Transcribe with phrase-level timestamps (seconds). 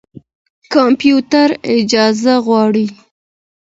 [0.73, 2.85] کمپيوټر اجازه غواړي.